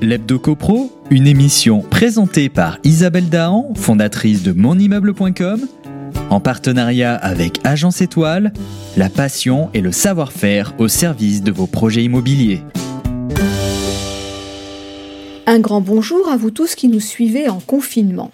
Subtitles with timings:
[0.00, 5.66] L'Hebdo CoPro, une émission présentée par Isabelle Dahan, fondatrice de monimmeuble.com,
[6.30, 8.52] en partenariat avec Agence Étoile,
[8.96, 12.60] la passion et le savoir-faire au service de vos projets immobiliers.
[15.46, 18.30] Un grand bonjour à vous tous qui nous suivez en confinement.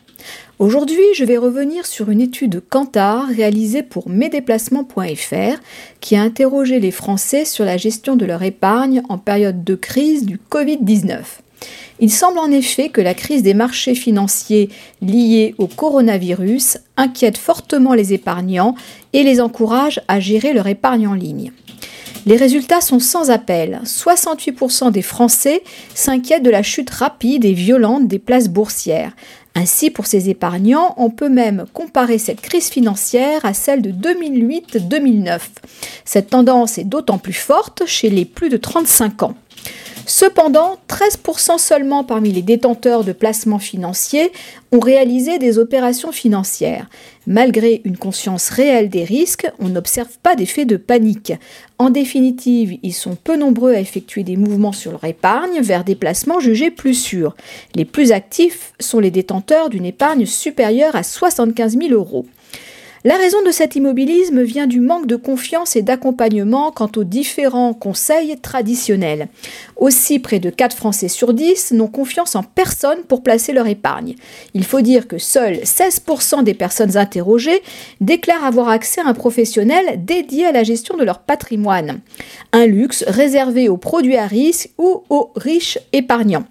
[0.58, 5.60] Aujourd'hui, je vais revenir sur une étude Kantar réalisée pour mesdéplacements.fr
[6.00, 10.26] qui a interrogé les Français sur la gestion de leur épargne en période de crise
[10.26, 11.43] du Covid-19.
[12.00, 14.68] Il semble en effet que la crise des marchés financiers
[15.00, 18.74] liée au coronavirus inquiète fortement les épargnants
[19.12, 21.52] et les encourage à gérer leur épargne en ligne.
[22.26, 23.80] Les résultats sont sans appel.
[23.84, 25.62] 68% des Français
[25.94, 29.12] s'inquiètent de la chute rapide et violente des places boursières.
[29.54, 35.38] Ainsi, pour ces épargnants, on peut même comparer cette crise financière à celle de 2008-2009.
[36.04, 39.34] Cette tendance est d'autant plus forte chez les plus de 35 ans.
[40.06, 44.32] Cependant, 13% seulement parmi les détenteurs de placements financiers
[44.70, 46.90] ont réalisé des opérations financières.
[47.26, 51.32] Malgré une conscience réelle des risques, on n'observe pas d'effet de panique.
[51.78, 55.94] En définitive, ils sont peu nombreux à effectuer des mouvements sur leur épargne vers des
[55.94, 57.34] placements jugés plus sûrs.
[57.74, 62.26] Les plus actifs sont les détenteurs d'une épargne supérieure à 75 000 euros.
[63.06, 67.74] La raison de cet immobilisme vient du manque de confiance et d'accompagnement quant aux différents
[67.74, 69.28] conseils traditionnels.
[69.76, 74.14] Aussi, près de 4 Français sur 10 n'ont confiance en personne pour placer leur épargne.
[74.54, 77.60] Il faut dire que seuls 16% des personnes interrogées
[78.00, 82.00] déclarent avoir accès à un professionnel dédié à la gestion de leur patrimoine.
[82.52, 86.46] Un luxe réservé aux produits à risque ou aux riches épargnants.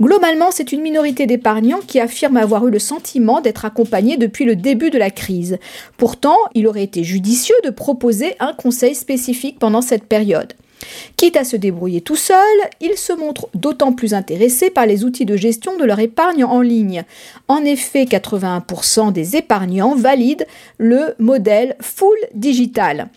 [0.00, 4.56] Globalement, c'est une minorité d'épargnants qui affirment avoir eu le sentiment d'être accompagnés depuis le
[4.56, 5.58] début de la crise.
[6.00, 10.54] Pourtant, il aurait été judicieux de proposer un conseil spécifique pendant cette période.
[11.18, 12.38] Quitte à se débrouiller tout seul,
[12.80, 16.62] ils se montrent d'autant plus intéressés par les outils de gestion de leur épargne en
[16.62, 17.04] ligne.
[17.48, 20.46] En effet, 81% des épargnants valident
[20.78, 23.08] le modèle full digital.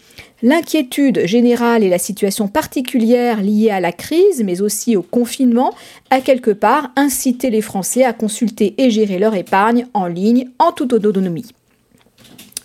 [0.41, 5.73] L'inquiétude générale et la situation particulière liée à la crise, mais aussi au confinement,
[6.09, 10.73] a quelque part incité les Français à consulter et gérer leur épargne en ligne en
[10.73, 11.53] toute autonomie.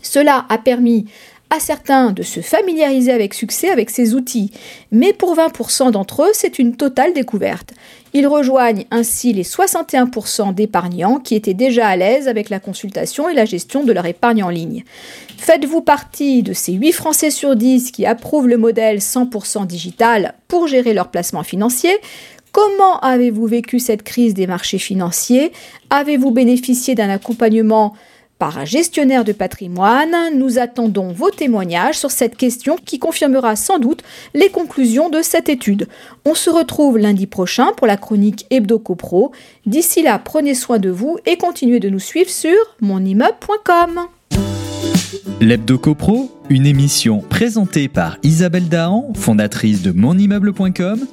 [0.03, 1.07] Cela a permis
[1.51, 4.51] à certains de se familiariser avec succès avec ces outils,
[4.93, 7.73] mais pour 20% d'entre eux, c'est une totale découverte.
[8.13, 13.35] Ils rejoignent ainsi les 61% d'épargnants qui étaient déjà à l'aise avec la consultation et
[13.35, 14.85] la gestion de leur épargne en ligne.
[15.37, 20.67] Faites-vous partie de ces 8 Français sur 10 qui approuvent le modèle 100% digital pour
[20.67, 21.93] gérer leur placement financier
[22.51, 25.53] Comment avez-vous vécu cette crise des marchés financiers?
[25.91, 27.95] Avez-vous bénéficié d'un accompagnement
[28.39, 30.15] par un gestionnaire de patrimoine.
[30.37, 34.03] Nous attendons vos témoignages sur cette question qui confirmera sans doute
[34.35, 35.89] les conclusions de cette étude.
[36.25, 39.33] On se retrouve lundi prochain pour la chronique Hebdo Copro.
[39.67, 44.09] D'ici là, prenez soin de vous et continuez de nous suivre sur monimmeuble.com.
[45.41, 51.07] L'Hebdo CoPro, une émission présentée par Isabelle Dahan, fondatrice de monimmeuble.com,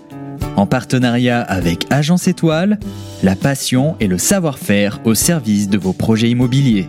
[0.55, 2.79] en partenariat avec Agence Étoile,
[3.23, 6.87] la passion et le savoir-faire au service de vos projets immobiliers.